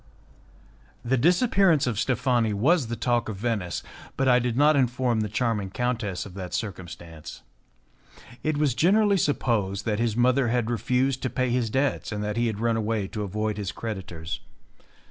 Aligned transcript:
The 1.05 1.15
disappearance 1.15 1.85
of 1.85 1.99
Steffani 1.99 2.53
was 2.53 2.87
the 2.87 2.95
talk 2.95 3.29
of 3.29 3.35
Venice, 3.35 3.83
but 4.17 4.27
I 4.27 4.39
did 4.39 4.57
not 4.57 4.75
inform 4.75 5.19
the 5.19 5.29
charming 5.29 5.69
countess 5.69 6.25
of 6.25 6.33
that 6.33 6.55
circumstance. 6.55 7.43
It 8.41 8.57
was 8.57 8.73
generally 8.73 9.17
supposed 9.17 9.85
that 9.85 9.99
his 9.99 10.17
mother 10.17 10.47
had 10.47 10.71
refused 10.71 11.21
to 11.21 11.29
pay 11.29 11.51
his 11.51 11.69
debts, 11.69 12.11
and 12.11 12.23
that 12.23 12.35
he 12.35 12.47
had 12.47 12.59
run 12.59 12.77
away 12.77 13.07
to 13.09 13.21
avoid 13.21 13.57
his 13.57 13.71
creditors. 13.71 14.39